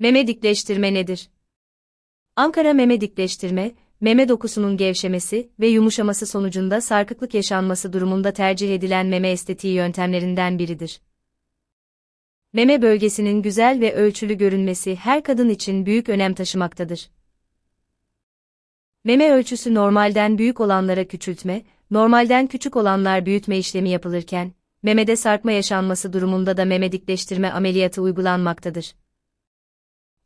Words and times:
Meme 0.00 0.26
dikleştirme 0.26 0.94
nedir? 0.94 1.30
Ankara 2.36 2.72
meme 2.72 3.00
dikleştirme, 3.00 3.72
meme 4.00 4.28
dokusunun 4.28 4.76
gevşemesi 4.76 5.50
ve 5.60 5.68
yumuşaması 5.68 6.26
sonucunda 6.26 6.80
sarkıklık 6.80 7.34
yaşanması 7.34 7.92
durumunda 7.92 8.32
tercih 8.32 8.74
edilen 8.74 9.06
meme 9.06 9.30
estetiği 9.30 9.74
yöntemlerinden 9.74 10.58
biridir. 10.58 11.00
Meme 12.52 12.82
bölgesinin 12.82 13.42
güzel 13.42 13.80
ve 13.80 13.94
ölçülü 13.94 14.34
görünmesi 14.34 14.96
her 14.96 15.22
kadın 15.22 15.48
için 15.48 15.86
büyük 15.86 16.08
önem 16.08 16.34
taşımaktadır. 16.34 17.10
Meme 19.04 19.30
ölçüsü 19.30 19.74
normalden 19.74 20.38
büyük 20.38 20.60
olanlara 20.60 21.04
küçültme, 21.04 21.62
normalden 21.90 22.46
küçük 22.46 22.76
olanlar 22.76 23.26
büyütme 23.26 23.58
işlemi 23.58 23.90
yapılırken, 23.90 24.52
memede 24.82 25.16
sarkma 25.16 25.52
yaşanması 25.52 26.12
durumunda 26.12 26.56
da 26.56 26.64
meme 26.64 26.92
dikleştirme 26.92 27.50
ameliyatı 27.50 28.02
uygulanmaktadır. 28.02 28.94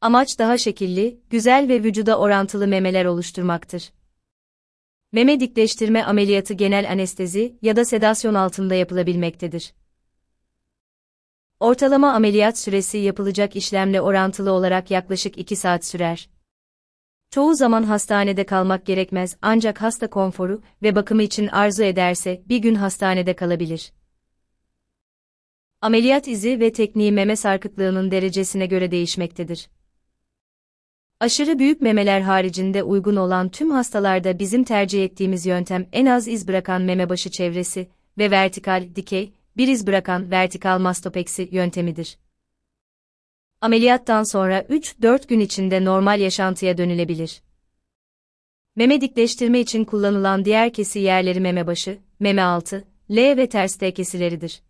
Amaç 0.05 0.39
daha 0.39 0.59
şekilli, 0.59 1.21
güzel 1.31 1.69
ve 1.69 1.83
vücuda 1.83 2.19
orantılı 2.19 2.67
memeler 2.67 3.05
oluşturmaktır. 3.05 3.93
Meme 5.13 5.41
dikleştirme 5.41 6.03
ameliyatı 6.03 6.55
genel 6.55 6.91
anestezi 6.91 7.59
ya 7.63 7.77
da 7.77 7.85
sedasyon 7.85 8.35
altında 8.35 8.75
yapılabilmektedir. 8.75 9.75
Ortalama 11.61 12.13
ameliyat 12.13 12.59
süresi 12.59 12.99
yapılacak 12.99 13.57
işlemle 13.57 14.01
orantılı 14.01 14.53
olarak 14.53 14.91
yaklaşık 14.91 15.39
2 15.39 15.57
saat 15.57 15.85
sürer. 15.85 16.29
Çoğu 17.31 17.55
zaman 17.55 17.83
hastanede 17.83 18.47
kalmak 18.47 18.87
gerekmez 18.87 19.37
ancak 19.43 19.83
hasta 19.83 20.11
konforu 20.11 20.63
ve 20.83 20.95
bakımı 20.95 21.23
için 21.23 21.47
arzu 21.47 21.83
ederse 21.83 22.43
bir 22.49 22.59
gün 22.59 22.75
hastanede 22.75 23.37
kalabilir. 23.37 23.93
Ameliyat 25.81 26.29
izi 26.29 26.61
ve 26.61 26.73
tekniği 26.73 27.13
meme 27.13 27.37
sarkıklığının 27.37 28.11
derecesine 28.11 28.67
göre 28.67 28.91
değişmektedir. 28.91 29.69
Aşırı 31.25 31.59
büyük 31.59 31.81
memeler 31.81 32.21
haricinde 32.21 32.83
uygun 32.83 33.17
olan 33.17 33.49
tüm 33.49 33.71
hastalarda 33.71 34.39
bizim 34.39 34.65
tercih 34.65 35.05
ettiğimiz 35.05 35.47
yöntem 35.47 35.87
en 35.93 36.07
az 36.07 36.29
iz 36.29 36.49
bırakan 36.49 36.83
meme 36.83 37.09
başı 37.09 37.31
çevresi 37.31 37.89
ve 38.19 38.31
vertikal, 38.31 38.89
dikey, 38.97 39.33
bir 39.57 39.69
iz 39.69 39.87
bırakan 39.87 40.31
vertikal 40.31 40.79
mastopeksi 40.79 41.49
yöntemidir. 41.53 42.19
Ameliyattan 43.61 44.23
sonra 44.23 44.61
3-4 44.61 45.29
gün 45.29 45.41
içinde 45.41 45.85
normal 45.85 46.21
yaşantıya 46.21 46.79
dönülebilir. 46.79 47.43
Meme 48.77 49.01
dikleştirme 49.01 49.61
için 49.61 49.85
kullanılan 49.85 50.45
diğer 50.45 50.73
kesi 50.73 50.99
yerleri 50.99 51.41
meme 51.41 51.67
başı, 51.67 51.99
meme 52.21 52.43
altı, 52.43 52.85
L 53.11 53.17
ve 53.17 53.49
ters 53.49 53.77
T 53.77 53.95
kesileridir. 53.95 54.63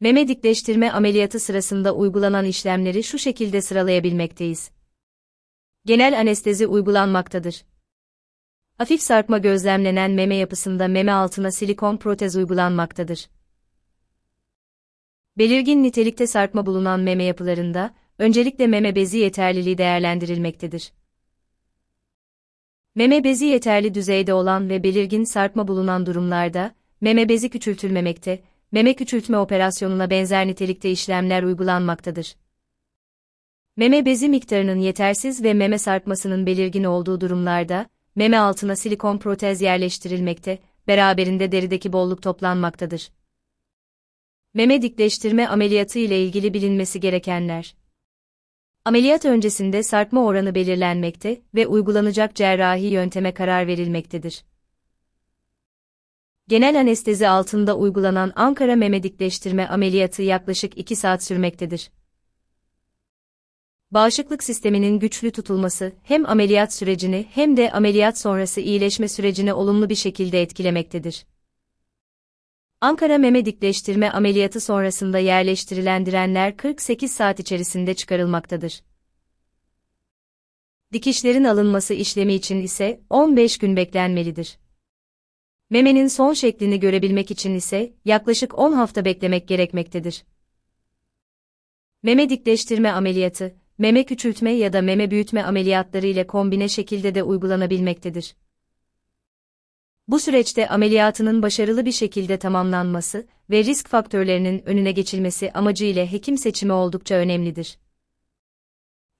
Meme 0.00 0.28
dikleştirme 0.28 0.90
ameliyatı 0.90 1.40
sırasında 1.40 1.94
uygulanan 1.94 2.44
işlemleri 2.44 3.02
şu 3.02 3.18
şekilde 3.18 3.62
sıralayabilmekteyiz. 3.62 4.70
Genel 5.84 6.20
anestezi 6.20 6.66
uygulanmaktadır. 6.66 7.64
Hafif 8.78 9.02
sarkma 9.02 9.38
gözlemlenen 9.38 10.10
meme 10.10 10.36
yapısında 10.36 10.88
meme 10.88 11.12
altına 11.12 11.50
silikon 11.50 11.96
protez 11.96 12.36
uygulanmaktadır. 12.36 13.28
Belirgin 15.38 15.82
nitelikte 15.82 16.26
sarkma 16.26 16.66
bulunan 16.66 17.00
meme 17.00 17.24
yapılarında, 17.24 17.94
öncelikle 18.18 18.66
meme 18.66 18.94
bezi 18.96 19.18
yeterliliği 19.18 19.78
değerlendirilmektedir. 19.78 20.92
Meme 22.94 23.24
bezi 23.24 23.44
yeterli 23.44 23.94
düzeyde 23.94 24.34
olan 24.34 24.68
ve 24.68 24.82
belirgin 24.82 25.24
sarkma 25.24 25.68
bulunan 25.68 26.06
durumlarda, 26.06 26.74
meme 27.00 27.28
bezi 27.28 27.50
küçültülmemekte, 27.50 28.42
meme 28.72 28.94
küçültme 28.94 29.38
operasyonuna 29.38 30.10
benzer 30.10 30.46
nitelikte 30.46 30.90
işlemler 30.90 31.42
uygulanmaktadır. 31.42 32.36
Meme 33.76 34.06
bezi 34.06 34.28
miktarının 34.28 34.78
yetersiz 34.78 35.44
ve 35.44 35.54
meme 35.54 35.78
sarkmasının 35.78 36.46
belirgin 36.46 36.84
olduğu 36.84 37.20
durumlarda, 37.20 37.86
meme 38.14 38.38
altına 38.38 38.76
silikon 38.76 39.18
protez 39.18 39.60
yerleştirilmekte, 39.62 40.58
beraberinde 40.88 41.52
derideki 41.52 41.92
bolluk 41.92 42.22
toplanmaktadır. 42.22 43.10
Meme 44.54 44.82
dikleştirme 44.82 45.46
ameliyatı 45.48 45.98
ile 45.98 46.24
ilgili 46.24 46.54
bilinmesi 46.54 47.00
gerekenler. 47.00 47.76
Ameliyat 48.84 49.24
öncesinde 49.24 49.82
sarkma 49.82 50.24
oranı 50.24 50.54
belirlenmekte 50.54 51.40
ve 51.54 51.66
uygulanacak 51.66 52.34
cerrahi 52.34 52.86
yönteme 52.86 53.34
karar 53.34 53.66
verilmektedir. 53.66 54.44
Genel 56.48 56.80
anestezi 56.80 57.28
altında 57.28 57.76
uygulanan 57.76 58.32
Ankara 58.36 58.76
meme 58.76 59.02
dikleştirme 59.02 59.66
ameliyatı 59.66 60.22
yaklaşık 60.22 60.78
2 60.78 60.96
saat 60.96 61.24
sürmektedir. 61.24 61.90
Bağışıklık 63.90 64.42
sisteminin 64.42 64.98
güçlü 64.98 65.30
tutulması 65.30 65.92
hem 66.02 66.26
ameliyat 66.26 66.74
sürecini 66.74 67.26
hem 67.30 67.56
de 67.56 67.72
ameliyat 67.72 68.18
sonrası 68.18 68.60
iyileşme 68.60 69.08
sürecini 69.08 69.54
olumlu 69.54 69.88
bir 69.88 69.94
şekilde 69.94 70.42
etkilemektedir. 70.42 71.26
Ankara 72.80 73.18
meme 73.18 73.44
dikleştirme 73.44 74.10
ameliyatı 74.10 74.60
sonrasında 74.60 75.18
yerleştirilen 75.18 76.06
direnler 76.06 76.56
48 76.56 77.12
saat 77.12 77.40
içerisinde 77.40 77.94
çıkarılmaktadır. 77.94 78.82
Dikişlerin 80.92 81.44
alınması 81.44 81.94
işlemi 81.94 82.34
için 82.34 82.62
ise 82.62 83.00
15 83.10 83.58
gün 83.58 83.76
beklenmelidir. 83.76 84.58
Memenin 85.70 86.06
son 86.06 86.32
şeklini 86.32 86.80
görebilmek 86.80 87.30
için 87.30 87.54
ise 87.54 87.92
yaklaşık 88.04 88.58
10 88.58 88.72
hafta 88.72 89.04
beklemek 89.04 89.48
gerekmektedir. 89.48 90.24
Meme 92.02 92.30
dikleştirme 92.30 92.90
ameliyatı, 92.90 93.56
meme 93.78 94.04
küçültme 94.04 94.50
ya 94.50 94.72
da 94.72 94.82
meme 94.82 95.10
büyütme 95.10 95.42
ameliyatları 95.42 96.06
ile 96.06 96.26
kombine 96.26 96.68
şekilde 96.68 97.14
de 97.14 97.22
uygulanabilmektedir. 97.22 98.36
Bu 100.08 100.20
süreçte 100.20 100.68
ameliyatının 100.68 101.42
başarılı 101.42 101.86
bir 101.86 101.92
şekilde 101.92 102.38
tamamlanması 102.38 103.26
ve 103.50 103.64
risk 103.64 103.88
faktörlerinin 103.88 104.62
önüne 104.66 104.92
geçilmesi 104.92 105.52
amacıyla 105.52 106.12
hekim 106.12 106.38
seçimi 106.38 106.72
oldukça 106.72 107.14
önemlidir. 107.14 107.78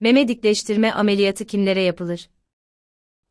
Meme 0.01 0.29
dikleştirme 0.29 0.93
ameliyatı 0.93 1.47
kimlere 1.47 1.83
yapılır? 1.83 2.29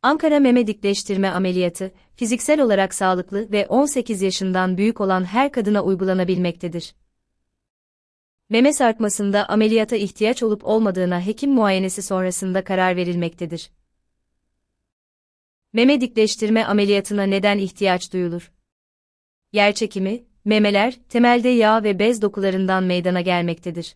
Ankara 0.06 0.40
meme 0.40 0.68
dikleştirme 0.68 1.30
ameliyatı, 1.30 1.92
fiziksel 2.16 2.62
olarak 2.62 2.94
sağlıklı 2.94 3.52
ve 3.52 3.68
18 3.68 4.22
yaşından 4.22 4.78
büyük 4.78 5.02
olan 5.02 5.24
her 5.24 5.52
kadına 5.52 5.84
uygulanabilmektedir. 5.84 6.96
Meme 8.50 8.74
sarkmasında 8.74 9.50
ameliyata 9.50 9.96
ihtiyaç 9.96 10.44
olup 10.44 10.66
olmadığına 10.66 11.26
hekim 11.26 11.52
muayenesi 11.52 12.02
sonrasında 12.02 12.64
karar 12.64 12.96
verilmektedir. 12.96 13.72
Meme 15.74 16.02
dikleştirme 16.02 16.66
ameliyatına 16.66 17.24
neden 17.24 17.58
ihtiyaç 17.58 18.14
duyulur? 18.14 18.52
Yerçekimi, 19.52 20.24
memeler, 20.46 21.00
temelde 21.10 21.50
yağ 21.50 21.84
ve 21.84 22.00
bez 22.00 22.22
dokularından 22.22 22.84
meydana 22.84 23.22
gelmektedir. 23.22 23.96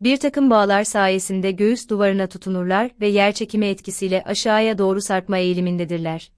Bir 0.00 0.16
takım 0.16 0.50
bağlar 0.50 0.84
sayesinde 0.84 1.50
göğüs 1.50 1.88
duvarına 1.88 2.26
tutunurlar 2.26 2.90
ve 3.00 3.08
yerçekimi 3.08 3.66
etkisiyle 3.66 4.22
aşağıya 4.24 4.78
doğru 4.78 5.00
sarkma 5.00 5.38
eğilimindedirler. 5.38 6.32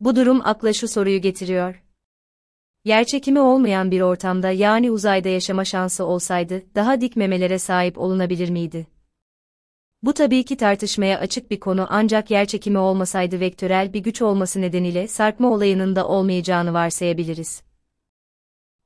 Bu 0.00 0.16
durum 0.16 0.40
akla 0.44 0.72
şu 0.72 0.88
soruyu 0.88 1.20
getiriyor. 1.20 1.82
Yerçekimi 2.84 3.40
olmayan 3.40 3.90
bir 3.90 4.00
ortamda 4.00 4.50
yani 4.50 4.90
uzayda 4.90 5.28
yaşama 5.28 5.64
şansı 5.64 6.04
olsaydı 6.04 6.62
daha 6.74 7.00
dik 7.00 7.16
memelere 7.16 7.58
sahip 7.58 7.98
olunabilir 7.98 8.50
miydi? 8.50 8.86
Bu 10.02 10.14
tabii 10.14 10.44
ki 10.44 10.56
tartışmaya 10.56 11.18
açık 11.18 11.50
bir 11.50 11.60
konu 11.60 11.86
ancak 11.90 12.30
yerçekimi 12.30 12.78
olmasaydı 12.78 13.40
vektörel 13.40 13.92
bir 13.92 14.00
güç 14.00 14.22
olması 14.22 14.60
nedeniyle 14.60 15.08
sarkma 15.08 15.52
olayının 15.52 15.96
da 15.96 16.08
olmayacağını 16.08 16.72
varsayabiliriz. 16.72 17.62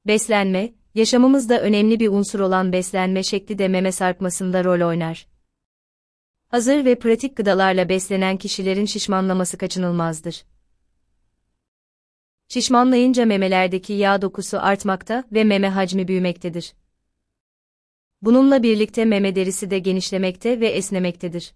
Beslenme, 0.06 0.72
yaşamımızda 0.96 1.60
önemli 1.60 2.00
bir 2.00 2.08
unsur 2.08 2.40
olan 2.40 2.72
beslenme 2.72 3.22
şekli 3.22 3.58
de 3.58 3.68
meme 3.68 3.92
sarkmasında 3.92 4.64
rol 4.64 4.88
oynar. 4.88 5.26
Hazır 6.48 6.84
ve 6.84 6.98
pratik 6.98 7.36
gıdalarla 7.36 7.88
beslenen 7.88 8.36
kişilerin 8.36 8.86
şişmanlaması 8.86 9.58
kaçınılmazdır. 9.58 10.44
Şişmanlayınca 12.48 13.26
memelerdeki 13.26 13.92
yağ 13.92 14.22
dokusu 14.22 14.58
artmakta 14.60 15.24
ve 15.32 15.44
meme 15.44 15.68
hacmi 15.68 16.08
büyümektedir. 16.08 16.74
Bununla 18.22 18.62
birlikte 18.62 19.04
meme 19.04 19.36
derisi 19.36 19.70
de 19.70 19.78
genişlemekte 19.78 20.60
ve 20.60 20.68
esnemektedir. 20.68 21.54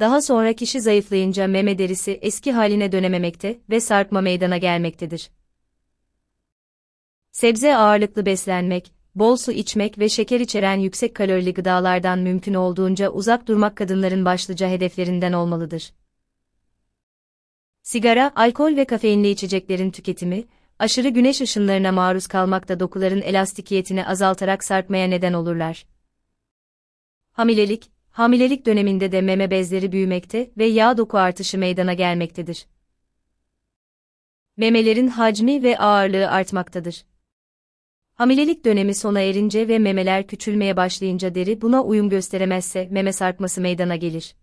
Daha 0.00 0.22
sonra 0.22 0.52
kişi 0.52 0.80
zayıflayınca 0.80 1.46
meme 1.46 1.78
derisi 1.78 2.18
eski 2.22 2.52
haline 2.52 2.92
dönememekte 2.92 3.60
ve 3.70 3.80
sarkma 3.80 4.20
meydana 4.20 4.56
gelmektedir. 4.58 5.30
Sebze 7.40 7.76
ağırlıklı 7.76 8.26
beslenmek, 8.26 8.92
bol 9.14 9.36
su 9.36 9.52
içmek 9.52 9.98
ve 9.98 10.08
şeker 10.08 10.40
içeren 10.40 10.76
yüksek 10.76 11.14
kalorili 11.14 11.54
gıdalardan 11.54 12.18
mümkün 12.18 12.54
olduğunca 12.54 13.10
uzak 13.10 13.48
durmak 13.48 13.76
kadınların 13.76 14.24
başlıca 14.24 14.68
hedeflerinden 14.68 15.32
olmalıdır. 15.32 15.92
Sigara, 17.82 18.32
alkol 18.36 18.76
ve 18.76 18.84
kafeinli 18.84 19.30
içeceklerin 19.30 19.90
tüketimi, 19.90 20.44
aşırı 20.78 21.08
güneş 21.08 21.40
ışınlarına 21.40 21.92
maruz 21.92 22.26
kalmak 22.26 22.68
da 22.68 22.80
dokuların 22.80 23.22
elastikiyetini 23.22 24.06
azaltarak 24.06 24.64
sarkmaya 24.64 25.06
neden 25.06 25.32
olurlar. 25.32 25.86
Hamilelik, 27.32 27.90
hamilelik 28.10 28.66
döneminde 28.66 29.12
de 29.12 29.20
meme 29.20 29.50
bezleri 29.50 29.92
büyümekte 29.92 30.50
ve 30.58 30.64
yağ 30.64 30.96
doku 30.96 31.18
artışı 31.18 31.58
meydana 31.58 31.94
gelmektedir. 31.94 32.66
Memelerin 34.56 35.08
hacmi 35.08 35.62
ve 35.62 35.78
ağırlığı 35.78 36.30
artmaktadır. 36.30 37.09
Hamilelik 38.20 38.64
dönemi 38.64 38.94
sona 38.94 39.20
erince 39.20 39.68
ve 39.68 39.78
memeler 39.78 40.26
küçülmeye 40.26 40.76
başlayınca 40.76 41.34
deri 41.34 41.60
buna 41.60 41.84
uyum 41.84 42.08
gösteremezse 42.08 42.88
meme 42.90 43.12
sarkması 43.12 43.60
meydana 43.60 43.96
gelir. 43.96 44.34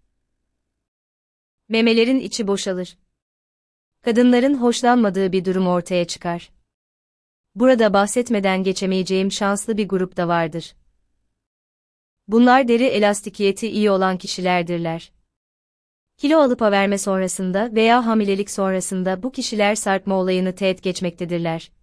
Memelerin 1.69 2.19
içi 2.19 2.47
boşalır. 2.47 2.97
Kadınların 4.01 4.53
hoşlanmadığı 4.53 5.31
bir 5.31 5.45
durum 5.45 5.68
ortaya 5.68 6.06
çıkar. 6.06 6.51
Burada 7.56 7.94
bahsetmeden 7.94 8.63
geçemeyeceğim 8.63 9.31
şanslı 9.31 9.77
bir 9.77 9.88
grup 9.88 10.18
da 10.18 10.27
vardır. 10.27 10.75
Bunlar 12.27 12.68
deri 12.68 12.83
elastikiyeti 12.83 13.68
iyi 13.68 13.91
olan 13.91 14.18
kişilerdirler. 14.18 15.12
Kilo 16.18 16.39
alıp 16.39 16.62
verme 16.62 16.97
sonrasında 16.97 17.69
veya 17.75 18.06
hamilelik 18.06 18.51
sonrasında 18.51 19.24
bu 19.24 19.31
kişiler 19.31 19.75
sarkma 19.75 20.15
olayını 20.15 20.56
teğet 20.56 20.83
geçmektedirler. 20.83 21.76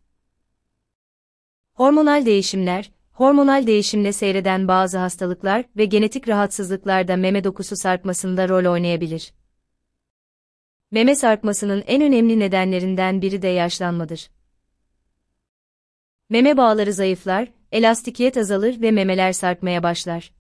Hormonal 1.75 2.27
değişimler, 2.27 2.91
hormonal 3.13 3.67
değişimle 3.67 4.13
seyreden 4.13 4.69
bazı 4.69 4.99
hastalıklar 4.99 5.65
ve 5.77 5.85
genetik 5.85 6.29
rahatsızlıklarda 6.29 7.17
meme 7.17 7.45
dokusu 7.45 7.77
sarkmasında 7.77 8.49
rol 8.49 8.73
oynayabilir. 8.73 9.33
Meme 10.91 11.15
sarkmasının 11.15 11.85
en 11.87 12.03
önemli 12.03 12.39
nedenlerinden 12.39 13.23
biri 13.23 13.43
de 13.43 13.49
yaşlanmadır. 13.49 14.31
Meme 16.31 16.57
bağları 16.57 16.93
zayıflar, 16.93 17.49
elastikiyet 17.73 18.37
azalır 18.37 18.81
ve 18.81 18.91
memeler 18.91 19.33
sarkmaya 19.33 19.83
başlar. 19.83 20.33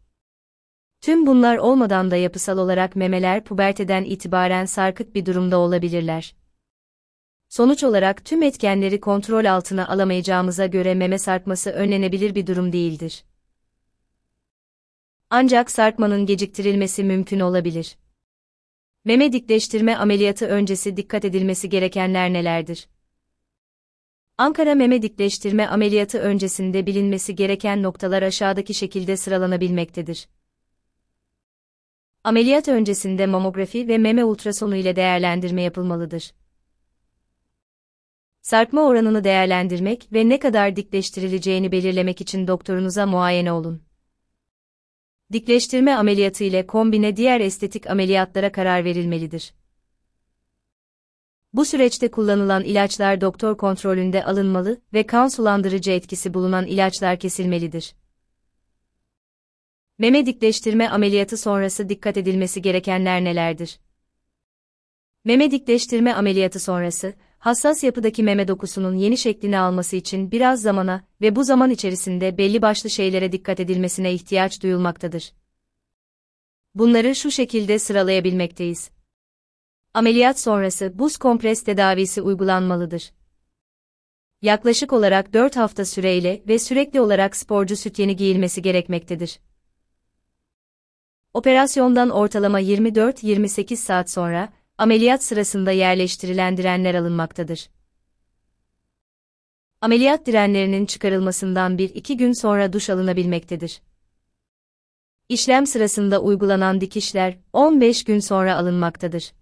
Tüm 1.01 1.27
bunlar 1.27 1.57
olmadan 1.57 2.11
da 2.11 2.17
yapısal 2.17 2.59
olarak 2.59 2.97
memeler 2.97 3.45
puberteden 3.45 4.05
itibaren 4.05 4.65
sarkık 4.65 5.15
bir 5.15 5.27
durumda 5.27 5.59
olabilirler. 5.59 6.35
Sonuç 7.57 7.85
olarak 7.85 8.25
tüm 8.25 8.43
etkenleri 8.43 9.01
kontrol 9.01 9.45
altına 9.45 9.89
alamayacağımıza 9.89 10.67
göre 10.67 10.95
meme 10.95 11.19
sarkması 11.19 11.71
önlenebilir 11.71 12.35
bir 12.35 12.47
durum 12.47 12.73
değildir. 12.73 13.25
Ancak 15.31 15.71
sarkmanın 15.71 16.27
geciktirilmesi 16.27 17.05
mümkün 17.05 17.41
olabilir. 17.41 17.97
Meme 19.05 19.33
dikleştirme 19.33 19.97
ameliyatı 19.97 20.47
öncesi 20.47 20.97
dikkat 20.97 21.25
edilmesi 21.25 21.69
gerekenler 21.69 22.33
nelerdir? 22.33 22.89
Ankara 24.39 24.75
meme 24.75 25.03
dikleştirme 25.03 25.67
ameliyatı 25.67 26.19
öncesinde 26.19 26.87
bilinmesi 26.87 27.35
gereken 27.35 27.83
noktalar 27.83 28.23
aşağıdaki 28.23 28.75
şekilde 28.75 29.17
sıralanabilmektedir. 29.17 30.29
Ameliyat 32.25 32.69
öncesinde 32.69 33.27
mamografi 33.27 33.89
ve 33.89 33.99
meme 33.99 34.25
ultrasonu 34.25 34.77
ile 34.77 34.97
değerlendirme 34.97 35.63
yapılmalıdır. 35.63 36.33
Sarkma 38.45 38.83
oranını 38.83 39.25
değerlendirmek 39.25 40.09
ve 40.13 40.29
ne 40.29 40.39
kadar 40.39 40.77
dikleştirileceğini 40.77 41.73
belirlemek 41.73 42.21
için 42.21 42.47
doktorunuza 42.47 43.07
muayene 43.07 43.53
olun. 43.53 43.83
Dikleştirme 45.33 45.95
ameliyatı 45.95 46.45
ile 46.45 46.67
kombine 46.67 47.17
diğer 47.17 47.41
estetik 47.41 47.91
ameliyatlara 47.91 48.53
karar 48.53 48.85
verilmelidir. 48.85 49.55
Bu 51.53 51.65
süreçte 51.65 52.11
kullanılan 52.11 52.65
ilaçlar 52.65 53.21
doktor 53.21 53.57
kontrolünde 53.57 54.25
alınmalı 54.25 54.81
ve 54.93 55.07
kan 55.07 55.29
sulandırıcı 55.29 55.91
etkisi 55.91 56.35
bulunan 56.35 56.67
ilaçlar 56.67 57.19
kesilmelidir. 57.19 57.95
Meme 59.99 60.27
dikleştirme 60.27 60.89
ameliyatı 60.89 61.37
sonrası 61.37 61.89
dikkat 61.89 62.17
edilmesi 62.17 62.63
gerekenler 62.63 63.25
nelerdir? 63.25 63.81
Meme 65.25 65.51
dikleştirme 65.51 66.13
ameliyatı 66.13 66.61
sonrası, 66.61 67.15
hassas 67.45 67.85
yapıdaki 67.85 68.23
meme 68.23 68.49
dokusunun 68.49 68.95
yeni 68.95 69.19
şeklini 69.19 69.59
alması 69.59 69.97
için 69.97 70.31
biraz 70.31 70.63
zamana 70.63 71.05
ve 71.21 71.37
bu 71.37 71.45
zaman 71.45 71.71
içerisinde 71.71 72.39
belli 72.39 72.63
başlı 72.63 72.91
şeylere 72.91 73.33
dikkat 73.33 73.61
edilmesine 73.61 74.13
ihtiyaç 74.13 74.63
duyulmaktadır. 74.63 75.33
Bunları 76.75 77.15
şu 77.15 77.31
şekilde 77.31 77.79
sıralayabilmekteyiz. 77.79 78.91
Ameliyat 79.95 80.41
sonrası 80.41 80.99
buz 80.99 81.17
kompres 81.17 81.65
tedavisi 81.65 82.23
uygulanmalıdır. 82.23 83.13
Yaklaşık 84.43 84.93
olarak 84.93 85.33
4 85.33 85.57
hafta 85.57 85.85
süreyle 85.85 86.43
ve 86.49 86.59
sürekli 86.59 87.01
olarak 87.01 87.37
sporcu 87.37 87.77
süt 87.77 87.99
yeni 87.99 88.17
giyilmesi 88.17 88.63
gerekmektedir. 88.63 89.41
Operasyondan 91.35 92.11
ortalama 92.11 92.61
24-28 92.61 93.77
saat 93.77 94.11
sonra, 94.11 94.53
ameliyat 94.79 95.25
sırasında 95.25 95.71
yerleştirilen 95.71 96.57
direnler 96.57 96.95
alınmaktadır. 96.95 97.69
Ameliyat 99.81 100.27
direnlerinin 100.27 100.87
çıkarılmasından 100.87 101.77
1-2 101.79 102.15
gün 102.15 102.33
sonra 102.33 102.73
duş 102.73 102.91
alınabilmektedir. 102.91 103.83
İşlem 105.29 105.67
sırasında 105.67 106.21
uygulanan 106.21 106.81
dikişler 106.81 107.39
15 107.53 108.05
gün 108.05 108.19
sonra 108.19 108.57
alınmaktadır. 108.57 109.33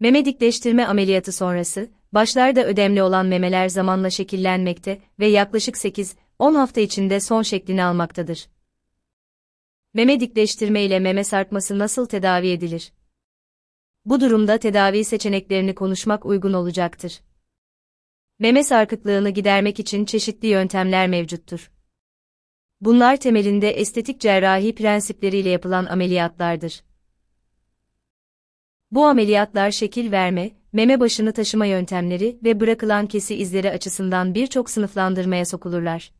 Meme 0.00 0.24
dikleştirme 0.24 0.86
ameliyatı 0.86 1.32
sonrası, 1.32 1.90
başlarda 2.12 2.66
ödemli 2.66 3.02
olan 3.02 3.26
memeler 3.26 3.68
zamanla 3.68 4.10
şekillenmekte 4.10 5.00
ve 5.18 5.26
yaklaşık 5.26 5.76
8-10 5.76 6.14
hafta 6.56 6.80
içinde 6.80 7.20
son 7.20 7.42
şeklini 7.42 7.84
almaktadır. 7.84 8.48
Meme 9.94 10.20
dikleştirme 10.20 10.82
ile 10.82 10.98
meme 10.98 11.24
sarkması 11.24 11.78
nasıl 11.78 12.06
tedavi 12.06 12.48
edilir? 12.48 12.92
Bu 14.04 14.20
durumda 14.20 14.58
tedavi 14.58 15.04
seçeneklerini 15.04 15.74
konuşmak 15.74 16.26
uygun 16.26 16.52
olacaktır. 16.52 17.20
Meme 18.38 18.64
sarkıklığını 18.64 19.30
gidermek 19.30 19.80
için 19.80 20.04
çeşitli 20.04 20.48
yöntemler 20.48 21.08
mevcuttur. 21.08 21.70
Bunlar 22.80 23.16
temelinde 23.16 23.70
estetik 23.70 24.20
cerrahi 24.20 24.74
prensipleriyle 24.74 25.48
yapılan 25.48 25.86
ameliyatlardır. 25.86 26.82
Bu 28.90 29.06
ameliyatlar 29.06 29.70
şekil 29.70 30.12
verme, 30.12 30.50
meme 30.72 31.00
başını 31.00 31.32
taşıma 31.32 31.66
yöntemleri 31.66 32.38
ve 32.44 32.60
bırakılan 32.60 33.06
kesi 33.06 33.34
izleri 33.34 33.70
açısından 33.70 34.34
birçok 34.34 34.70
sınıflandırmaya 34.70 35.44
sokulurlar. 35.44 36.12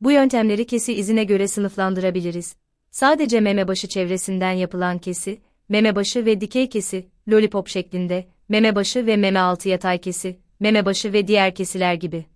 Bu 0.00 0.12
yöntemleri 0.12 0.66
kesi 0.66 0.94
izine 0.94 1.24
göre 1.24 1.48
sınıflandırabiliriz. 1.48 2.56
Sadece 2.90 3.40
meme 3.40 3.68
başı 3.68 3.88
çevresinden 3.88 4.52
yapılan 4.52 4.98
kesi, 4.98 5.40
meme 5.70 5.96
başı 5.96 6.26
ve 6.26 6.40
dikey 6.40 6.68
kesi, 6.68 7.08
lollipop 7.28 7.68
şeklinde, 7.68 8.28
meme 8.48 8.74
başı 8.74 9.06
ve 9.06 9.16
meme 9.16 9.38
altı 9.38 9.68
yatay 9.68 10.00
kesi, 10.00 10.40
meme 10.60 10.84
başı 10.84 11.12
ve 11.12 11.28
diğer 11.28 11.54
kesiler 11.54 11.94
gibi. 11.94 12.26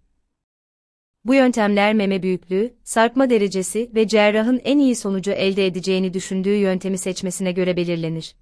Bu 1.24 1.34
yöntemler 1.34 1.94
meme 1.94 2.22
büyüklüğü, 2.22 2.74
sarkma 2.84 3.30
derecesi 3.30 3.90
ve 3.94 4.08
cerrahın 4.08 4.60
en 4.64 4.78
iyi 4.78 4.96
sonucu 4.96 5.30
elde 5.30 5.66
edeceğini 5.66 6.14
düşündüğü 6.14 6.54
yöntemi 6.54 6.98
seçmesine 6.98 7.52
göre 7.52 7.76
belirlenir. 7.76 8.36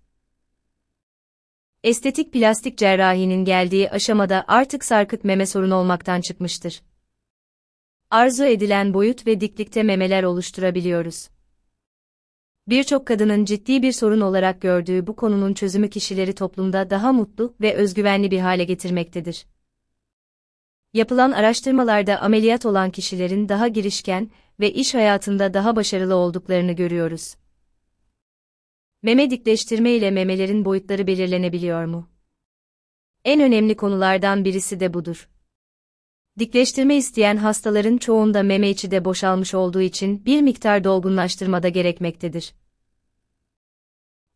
Estetik 1.84 2.32
plastik 2.32 2.78
cerrahinin 2.78 3.44
geldiği 3.44 3.90
aşamada 3.90 4.44
artık 4.48 4.84
sarkık 4.84 5.24
meme 5.24 5.46
sorunu 5.46 5.74
olmaktan 5.74 6.20
çıkmıştır. 6.20 6.82
Arzu 8.10 8.44
edilen 8.44 8.94
boyut 8.94 9.26
ve 9.26 9.40
diklikte 9.40 9.82
memeler 9.82 10.22
oluşturabiliyoruz. 10.22 11.28
Birçok 12.68 13.06
kadının 13.06 13.44
ciddi 13.44 13.82
bir 13.82 13.92
sorun 13.92 14.20
olarak 14.20 14.60
gördüğü 14.60 15.06
bu 15.06 15.16
konunun 15.16 15.54
çözümü 15.54 15.90
kişileri 15.90 16.34
toplumda 16.34 16.90
daha 16.90 17.12
mutlu 17.12 17.54
ve 17.60 17.74
özgüvenli 17.74 18.30
bir 18.30 18.38
hale 18.38 18.64
getirmektedir. 18.64 19.46
Yapılan 20.92 21.32
araştırmalarda 21.32 22.20
ameliyat 22.20 22.66
olan 22.66 22.90
kişilerin 22.90 23.48
daha 23.48 23.68
girişken 23.68 24.30
ve 24.60 24.72
iş 24.72 24.94
hayatında 24.94 25.54
daha 25.54 25.76
başarılı 25.76 26.14
olduklarını 26.14 26.72
görüyoruz. 26.72 27.34
Meme 29.02 29.30
dikleştirme 29.30 29.90
ile 29.90 30.10
memelerin 30.10 30.64
boyutları 30.64 31.06
belirlenebiliyor 31.06 31.84
mu? 31.84 32.08
En 33.24 33.40
önemli 33.40 33.76
konulardan 33.76 34.44
birisi 34.44 34.80
de 34.80 34.94
budur. 34.94 35.28
Dikleştirme 36.38 36.96
isteyen 36.96 37.36
hastaların 37.36 37.96
çoğunda 37.96 38.42
meme 38.42 38.70
içi 38.70 38.90
de 38.90 39.04
boşalmış 39.04 39.54
olduğu 39.54 39.80
için 39.80 40.26
bir 40.26 40.42
miktar 40.42 40.84
dolgunlaştırma 40.84 41.62
da 41.62 41.68
gerekmektedir. 41.68 42.54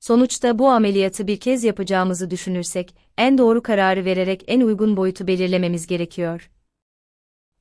Sonuçta 0.01 0.59
bu 0.59 0.69
ameliyatı 0.69 1.27
bir 1.27 1.41
kez 1.41 1.65
yapacağımızı 1.65 2.31
düşünürsek, 2.31 2.95
en 3.19 3.39
doğru 3.39 3.63
kararı 3.63 4.05
vererek 4.05 4.45
en 4.47 4.61
uygun 4.61 4.97
boyutu 4.97 5.27
belirlememiz 5.27 5.87
gerekiyor. 5.87 6.51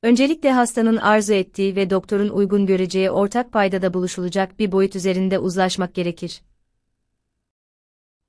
Öncelikle 0.02 0.52
hastanın 0.52 0.96
arzu 0.96 1.32
ettiği 1.32 1.76
ve 1.76 1.90
doktorun 1.90 2.28
uygun 2.28 2.66
göreceği 2.66 3.10
ortak 3.10 3.52
paydada 3.52 3.94
buluşulacak 3.94 4.58
bir 4.58 4.72
boyut 4.72 4.96
üzerinde 4.96 5.38
uzlaşmak 5.38 5.94
gerekir. 5.94 6.42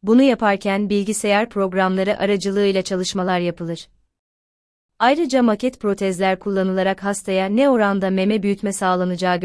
Bunu 0.03 0.21
yaparken 0.21 0.89
bilgisayar 0.89 1.49
programları 1.49 2.19
aracılığıyla 2.19 2.81
çalışmalar 2.81 3.39
yapılır. 3.39 3.87
Ayrıca 4.99 5.43
maket 5.43 5.79
protezler 5.79 6.39
kullanılarak 6.39 7.03
hastaya 7.03 7.45
ne 7.45 7.69
oranda 7.69 8.09
meme 8.09 8.43
büyütme 8.43 8.73
sağlanacağı 8.73 9.35